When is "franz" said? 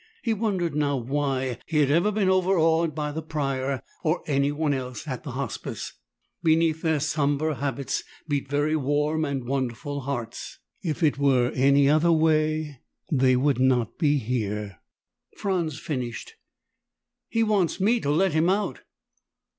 15.37-15.77